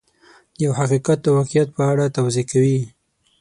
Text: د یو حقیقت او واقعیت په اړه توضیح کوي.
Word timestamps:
د 0.57 0.59
یو 0.65 0.71
حقیقت 0.79 1.19
او 1.27 1.33
واقعیت 1.39 1.67
په 1.77 1.83
اړه 1.91 2.13
توضیح 2.17 2.45
کوي. 2.51 2.79